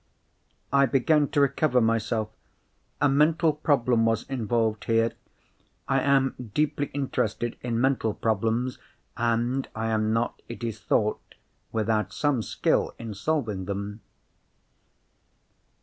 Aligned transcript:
_"I 0.73 0.87
began 0.87 1.27
to 1.27 1.41
recover 1.41 1.79
myself. 1.79 2.29
A 2.99 3.07
mental 3.07 3.53
problem 3.53 4.03
was 4.03 4.23
involved 4.27 4.85
here. 4.85 5.11
I 5.87 5.99
am 6.01 6.33
deeply 6.55 6.87
interested 6.87 7.55
in 7.61 7.79
mental 7.79 8.15
problems—and 8.15 9.67
I 9.75 9.85
am 9.91 10.11
not, 10.11 10.41
it 10.49 10.63
is 10.63 10.79
thought, 10.79 11.35
without 11.71 12.13
some 12.13 12.41
skill 12.41 12.95
in 12.97 13.13
solving 13.13 13.65
them. 13.65 14.01